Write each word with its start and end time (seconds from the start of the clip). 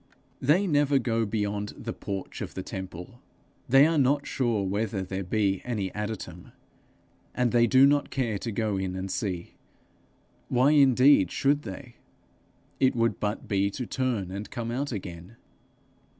They 0.41 0.65
never 0.65 0.97
go 0.97 1.27
beyond 1.27 1.75
the 1.77 1.93
porch 1.93 2.41
of 2.41 2.55
the 2.55 2.63
temple; 2.63 3.21
they 3.69 3.85
are 3.85 3.99
not 3.99 4.25
sure 4.25 4.63
whether 4.63 5.03
there 5.03 5.23
be 5.23 5.61
any 5.63 5.91
adytum, 5.91 6.53
and 7.35 7.51
they 7.51 7.67
do 7.67 7.85
not 7.85 8.09
care 8.09 8.39
to 8.39 8.51
go 8.51 8.77
in 8.77 8.95
and 8.95 9.11
see: 9.11 9.53
why 10.49 10.71
indeed 10.71 11.29
should 11.29 11.61
they? 11.61 11.97
it 12.79 12.95
would 12.95 13.19
but 13.19 13.47
be 13.47 13.69
to 13.69 13.85
turn 13.85 14.31
and 14.31 14.49
come 14.49 14.71
out 14.71 14.91
again. 14.91 15.35